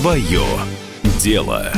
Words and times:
Свое 0.00 0.46
дело. 1.18 1.70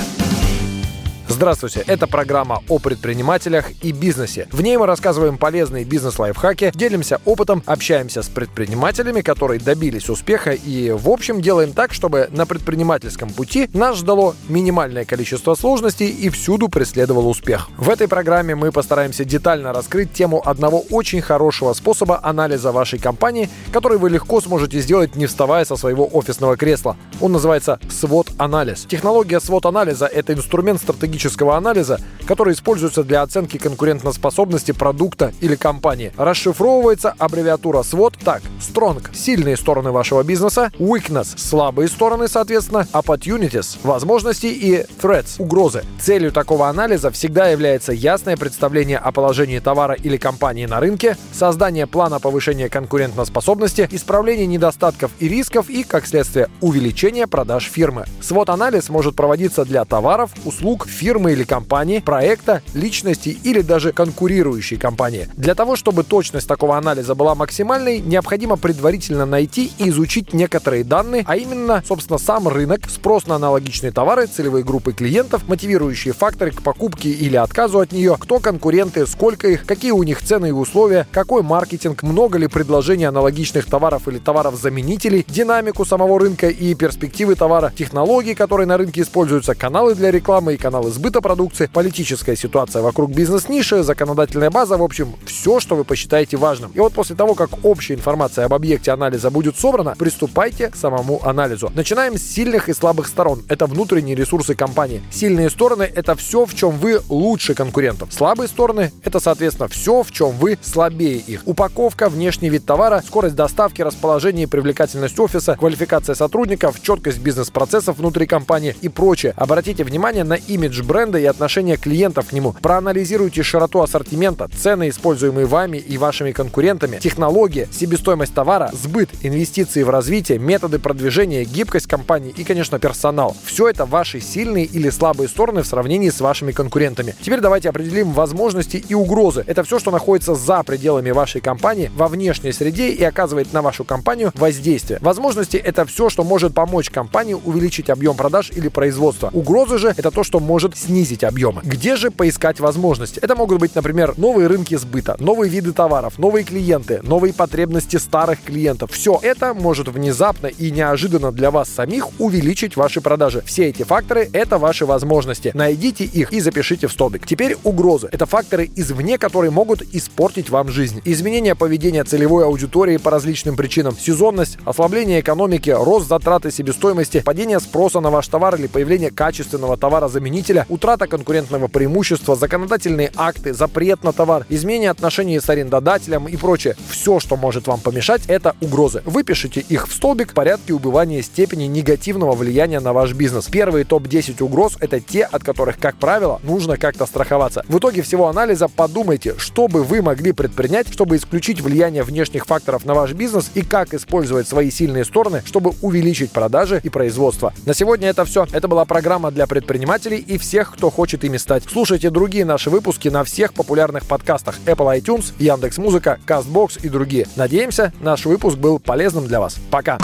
Здравствуйте, 1.42 1.82
это 1.88 2.06
программа 2.06 2.62
о 2.68 2.78
предпринимателях 2.78 3.72
и 3.82 3.90
бизнесе. 3.90 4.46
В 4.52 4.62
ней 4.62 4.76
мы 4.76 4.86
рассказываем 4.86 5.38
полезные 5.38 5.84
бизнес-лайфхаки, 5.84 6.70
делимся 6.72 7.20
опытом, 7.24 7.64
общаемся 7.66 8.22
с 8.22 8.28
предпринимателями, 8.28 9.22
которые 9.22 9.58
добились 9.58 10.08
успеха 10.08 10.52
и, 10.52 10.92
в 10.92 11.08
общем, 11.08 11.40
делаем 11.40 11.72
так, 11.72 11.94
чтобы 11.94 12.28
на 12.30 12.46
предпринимательском 12.46 13.28
пути 13.28 13.68
нас 13.74 13.96
ждало 13.96 14.36
минимальное 14.48 15.04
количество 15.04 15.56
сложностей 15.56 16.10
и 16.10 16.28
всюду 16.28 16.68
преследовал 16.68 17.28
успех. 17.28 17.68
В 17.76 17.90
этой 17.90 18.06
программе 18.06 18.54
мы 18.54 18.70
постараемся 18.70 19.24
детально 19.24 19.72
раскрыть 19.72 20.12
тему 20.12 20.40
одного 20.46 20.84
очень 20.90 21.22
хорошего 21.22 21.72
способа 21.72 22.20
анализа 22.22 22.70
вашей 22.70 23.00
компании, 23.00 23.50
который 23.72 23.98
вы 23.98 24.10
легко 24.10 24.40
сможете 24.40 24.78
сделать, 24.78 25.16
не 25.16 25.26
вставая 25.26 25.64
со 25.64 25.74
своего 25.74 26.08
офисного 26.12 26.56
кресла. 26.56 26.96
Он 27.20 27.32
называется 27.32 27.80
SWOT-анализ. 27.88 28.86
Технология 28.88 29.38
SWOT-анализа— 29.38 30.06
это 30.12 30.34
инструмент 30.34 30.80
стратегического 30.80 31.31
статистического 31.32 31.56
анализа, 31.56 31.98
который 32.26 32.54
используется 32.54 33.02
для 33.02 33.22
оценки 33.22 33.56
конкурентоспособности 33.56 34.72
продукта 34.72 35.32
или 35.40 35.56
компании. 35.56 36.12
Расшифровывается 36.16 37.14
аббревиатура 37.18 37.78
SWOT 37.78 38.14
так. 38.24 38.42
Strong– 38.60 39.02
сильные 39.14 39.56
стороны 39.56 39.90
вашего 39.90 40.22
бизнеса, 40.22 40.70
Weakness– 40.78 41.34
слабые 41.36 41.88
стороны, 41.88 42.28
соответственно, 42.28 42.86
Opportunities– 42.92 43.78
возможности 43.82 44.46
и 44.46 44.84
Threats– 45.00 45.36
угрозы. 45.38 45.84
Целью 46.00 46.32
такого 46.32 46.68
анализа 46.68 47.10
всегда 47.10 47.48
является 47.48 47.92
ясное 47.92 48.36
представление 48.36 48.98
о 48.98 49.10
положении 49.10 49.58
товара 49.58 49.94
или 49.94 50.16
компании 50.16 50.66
на 50.66 50.80
рынке, 50.80 51.16
создание 51.32 51.86
плана 51.86 52.20
повышения 52.20 52.68
конкурентоспособности, 52.68 53.88
исправление 53.90 54.46
недостатков 54.46 55.10
и 55.18 55.28
рисков 55.28 55.68
и, 55.68 55.82
как 55.82 56.06
следствие, 56.06 56.48
увеличение 56.60 57.26
продаж 57.26 57.64
фирмы. 57.64 58.04
SWOT-анализ 58.20 58.90
может 58.90 59.16
проводиться 59.16 59.64
для 59.64 59.84
товаров, 59.84 60.30
услуг, 60.44 60.86
фирм 60.86 61.11
фирмы 61.12 61.32
или 61.32 61.44
компании, 61.44 61.98
проекта, 61.98 62.62
личности 62.72 63.36
или 63.44 63.60
даже 63.60 63.92
конкурирующей 63.92 64.78
компании. 64.78 65.28
Для 65.36 65.54
того, 65.54 65.76
чтобы 65.76 66.04
точность 66.04 66.48
такого 66.48 66.78
анализа 66.78 67.14
была 67.14 67.34
максимальной, 67.34 68.00
необходимо 68.00 68.56
предварительно 68.56 69.26
найти 69.26 69.70
и 69.76 69.90
изучить 69.90 70.32
некоторые 70.32 70.84
данные, 70.84 71.22
а 71.26 71.36
именно, 71.36 71.82
собственно, 71.86 72.18
сам 72.18 72.48
рынок, 72.48 72.88
спрос 72.88 73.26
на 73.26 73.34
аналогичные 73.34 73.92
товары, 73.92 74.24
целевые 74.24 74.64
группы 74.64 74.94
клиентов, 74.94 75.46
мотивирующие 75.48 76.14
факторы 76.14 76.50
к 76.50 76.62
покупке 76.62 77.10
или 77.10 77.36
отказу 77.36 77.80
от 77.80 77.92
нее, 77.92 78.16
кто 78.18 78.38
конкуренты, 78.38 79.06
сколько 79.06 79.48
их, 79.48 79.66
какие 79.66 79.90
у 79.90 80.02
них 80.04 80.22
цены 80.22 80.48
и 80.48 80.52
условия, 80.52 81.06
какой 81.12 81.42
маркетинг, 81.42 82.02
много 82.02 82.38
ли 82.38 82.46
предложений 82.46 83.04
аналогичных 83.04 83.66
товаров 83.66 84.08
или 84.08 84.16
товаров-заменителей, 84.16 85.26
динамику 85.28 85.84
самого 85.84 86.18
рынка 86.18 86.48
и 86.48 86.74
перспективы 86.74 87.34
товара, 87.34 87.70
технологии, 87.76 88.32
которые 88.32 88.66
на 88.66 88.78
рынке 88.78 89.02
используются, 89.02 89.54
каналы 89.54 89.94
для 89.94 90.10
рекламы 90.10 90.54
и 90.54 90.56
каналы 90.56 90.90
сбыта, 90.90 91.01
сбыта 91.02 91.20
продукции, 91.20 91.68
политическая 91.72 92.36
ситуация 92.36 92.80
вокруг 92.80 93.10
бизнес-ниши, 93.10 93.82
законодательная 93.82 94.50
база, 94.50 94.76
в 94.76 94.84
общем, 94.84 95.16
все, 95.26 95.58
что 95.58 95.74
вы 95.74 95.82
посчитаете 95.82 96.36
важным. 96.36 96.70
И 96.76 96.78
вот 96.78 96.92
после 96.92 97.16
того, 97.16 97.34
как 97.34 97.64
общая 97.64 97.94
информация 97.94 98.44
об 98.44 98.54
объекте 98.54 98.92
анализа 98.92 99.28
будет 99.28 99.58
собрана, 99.58 99.96
приступайте 99.98 100.68
к 100.68 100.76
самому 100.76 101.20
анализу. 101.26 101.72
Начинаем 101.74 102.16
с 102.16 102.22
сильных 102.22 102.68
и 102.68 102.72
слабых 102.72 103.08
сторон. 103.08 103.42
Это 103.48 103.66
внутренние 103.66 104.14
ресурсы 104.14 104.54
компании. 104.54 105.02
Сильные 105.10 105.50
стороны— 105.50 105.82
это 105.94 106.14
все, 106.14 106.46
в 106.46 106.54
чем 106.54 106.78
вы 106.78 107.00
лучше 107.08 107.54
конкурентов. 107.54 108.12
Слабые 108.12 108.46
стороны— 108.46 108.92
это, 109.02 109.18
соответственно, 109.18 109.66
все, 109.66 110.04
в 110.04 110.12
чем 110.12 110.30
вы 110.38 110.56
слабее 110.62 111.16
их. 111.16 111.42
Упаковка, 111.46 112.10
внешний 112.10 112.48
вид 112.48 112.64
товара, 112.64 113.02
скорость 113.04 113.34
доставки, 113.34 113.82
расположение 113.82 114.44
и 114.44 114.46
привлекательность 114.46 115.18
офиса, 115.18 115.56
квалификация 115.58 116.14
сотрудников, 116.14 116.80
четкость 116.80 117.18
бизнес-процессов 117.18 117.98
внутри 117.98 118.26
компании 118.26 118.76
и 118.82 118.88
прочее. 118.88 119.34
Обратите 119.36 119.82
внимание 119.82 120.22
на 120.22 120.34
имидж 120.34 120.80
бренда 120.82 120.91
и 120.92 121.24
отношение 121.24 121.76
клиентов 121.76 122.28
к 122.28 122.32
нему. 122.32 122.54
Проанализируйте 122.60 123.42
широту 123.42 123.80
ассортимента, 123.80 124.48
цены, 124.48 124.90
используемые 124.90 125.46
вами 125.46 125.78
и 125.78 125.96
вашими 125.96 126.32
конкурентами, 126.32 126.98
технологии, 126.98 127.66
себестоимость 127.72 128.34
товара, 128.34 128.70
сбыт, 128.72 129.08
инвестиции 129.22 129.82
в 129.82 129.90
развитие, 129.90 130.38
методы 130.38 130.78
продвижения, 130.78 131.44
гибкость 131.44 131.86
компании 131.86 132.34
и, 132.36 132.44
конечно, 132.44 132.78
персонал. 132.78 133.34
Все 133.44 133.68
это 133.68 133.86
ваши 133.86 134.20
сильные 134.20 134.66
или 134.66 134.90
слабые 134.90 135.28
стороны 135.28 135.62
в 135.62 135.66
сравнении 135.66 136.10
с 136.10 136.20
вашими 136.20 136.52
конкурентами. 136.52 137.14
Теперь 137.22 137.40
давайте 137.40 137.70
определим 137.70 138.12
возможности 138.12 138.76
и 138.76 138.94
угрозы. 138.94 139.44
Это 139.46 139.64
все, 139.64 139.78
что 139.78 139.90
находится 139.90 140.34
за 140.34 140.62
пределами 140.62 141.10
вашей 141.10 141.40
компании, 141.40 141.90
во 141.96 142.08
внешней 142.08 142.52
среде 142.52 142.90
и 142.90 143.02
оказывает 143.02 143.52
на 143.52 143.62
вашу 143.62 143.84
компанию 143.84 144.30
воздействие. 144.34 144.98
Возможности— 145.00 145.56
это 145.64 145.86
все, 145.86 146.10
что 146.10 146.22
может 146.22 146.54
помочь 146.54 146.90
компании 146.90 147.34
увеличить 147.34 147.88
объем 147.88 148.16
продаж 148.16 148.50
или 148.50 148.68
производства. 148.68 149.30
Угрозы 149.32 149.78
же— 149.78 149.94
это 149.96 150.10
то, 150.10 150.22
что 150.22 150.38
может 150.38 150.76
снизить 150.82 151.24
объемы. 151.24 151.62
Где 151.64 151.96
же 151.96 152.10
поискать 152.10 152.60
возможности? 152.60 153.20
Это 153.20 153.36
могут 153.36 153.58
быть, 153.58 153.74
например, 153.74 154.14
новые 154.16 154.48
рынки 154.48 154.74
сбыта, 154.74 155.16
новые 155.18 155.50
виды 155.50 155.72
товаров, 155.72 156.18
новые 156.18 156.44
клиенты, 156.44 157.00
новые 157.02 157.32
потребности 157.32 157.96
старых 157.96 158.42
клиентов. 158.42 158.90
Все 158.92 159.18
это 159.22 159.54
может 159.54 159.88
внезапно 159.88 160.48
и 160.48 160.70
неожиданно 160.70 161.32
для 161.32 161.50
вас 161.50 161.68
самих 161.68 162.08
увеличить 162.20 162.76
ваши 162.76 163.00
продажи. 163.00 163.42
Все 163.46 163.68
эти 163.68 163.82
факторы— 163.84 164.28
это 164.32 164.58
ваши 164.58 164.84
возможности. 164.86 165.52
Найдите 165.54 166.04
их 166.04 166.32
и 166.32 166.40
запишите 166.40 166.88
в 166.88 166.92
столбик. 166.92 167.26
Теперь 167.26 167.56
угрозы. 167.64 168.08
Это 168.10 168.26
факторы 168.26 168.70
извне, 168.76 169.18
которые 169.18 169.50
могут 169.50 169.82
испортить 169.82 170.50
вам 170.50 170.68
жизнь. 170.68 171.00
Изменение 171.04 171.54
поведения 171.54 172.04
целевой 172.04 172.44
аудитории 172.44 172.96
по 172.96 173.10
различным 173.10 173.56
причинам. 173.56 173.96
Сезонность, 173.96 174.58
ослабление 174.64 175.20
экономики, 175.20 175.70
рост 175.70 176.08
затраты 176.08 176.50
себестоимости, 176.50 177.22
падение 177.24 177.60
спроса 177.60 178.00
на 178.00 178.10
ваш 178.10 178.26
товар 178.28 178.56
или 178.56 178.66
появление 178.66 179.10
качественного 179.10 179.76
товара-заменителя, 179.76 180.66
утрата 180.72 181.06
конкурентного 181.06 181.68
преимущества, 181.68 182.34
законодательные 182.34 183.12
акты, 183.14 183.52
запрет 183.52 184.02
на 184.04 184.12
товар, 184.12 184.46
изменение 184.48 184.90
отношений 184.90 185.38
с 185.38 185.48
арендодателем 185.50 186.26
и 186.26 186.36
прочее. 186.36 186.76
Все, 186.88 187.20
что 187.20 187.36
может 187.36 187.66
вам 187.66 187.80
помешать, 187.80 188.22
это 188.26 188.56
угрозы. 188.60 189.02
Выпишите 189.04 189.60
их 189.60 189.86
в 189.86 189.92
столбик 189.92 190.30
в 190.30 190.34
порядке 190.34 190.72
убывания 190.72 191.20
степени 191.22 191.64
негативного 191.64 192.32
влияния 192.32 192.80
на 192.80 192.92
ваш 192.92 193.12
бизнес. 193.12 193.46
Первые 193.46 193.84
топ-10 193.84 194.42
угроз— 194.42 194.78
это 194.80 194.98
те, 195.00 195.24
от 195.24 195.44
которых, 195.44 195.78
как 195.78 195.96
правило, 195.96 196.40
нужно 196.42 196.78
как-то 196.78 197.04
страховаться. 197.04 197.64
В 197.68 197.76
итоге 197.78 198.00
всего 198.00 198.28
анализа 198.28 198.68
подумайте, 198.68 199.34
что 199.36 199.68
бы 199.68 199.82
вы 199.82 200.00
могли 200.00 200.32
предпринять, 200.32 200.90
чтобы 200.90 201.16
исключить 201.16 201.60
влияние 201.60 202.02
внешних 202.02 202.46
факторов 202.46 202.86
на 202.86 202.94
ваш 202.94 203.12
бизнес 203.12 203.50
и 203.54 203.62
как 203.62 203.92
использовать 203.92 204.48
свои 204.48 204.70
сильные 204.70 205.04
стороны, 205.04 205.42
чтобы 205.44 205.72
увеличить 205.82 206.30
продажи 206.30 206.80
и 206.82 206.88
производство. 206.88 207.52
На 207.66 207.74
сегодня 207.74 208.08
это 208.08 208.24
все. 208.24 208.46
Это 208.52 208.68
была 208.68 208.84
программа 208.84 209.30
для 209.30 209.46
предпринимателей 209.46 210.18
и 210.18 210.38
всех 210.38 210.61
тех, 210.62 210.72
кто 210.72 210.90
хочет 210.90 211.24
ими 211.24 211.38
стать. 211.38 211.64
Слушайте 211.68 212.08
другие 212.10 212.44
наши 212.44 212.70
выпуски 212.70 213.08
на 213.08 213.24
всех 213.24 213.52
популярных 213.52 214.06
подкастах 214.06 214.60
Apple 214.64 215.00
iTunes, 215.00 215.32
Яндекс 215.40 215.78
Музыка, 215.78 216.20
Castbox 216.24 216.78
и 216.82 216.88
другие. 216.88 217.26
Надеемся, 217.34 217.92
наш 218.00 218.26
выпуск 218.26 218.58
был 218.58 218.78
полезным 218.78 219.26
для 219.26 219.40
вас. 219.40 219.56
Пока! 219.72 219.98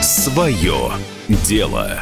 Свое 0.00 0.92
дело. 1.28 1.98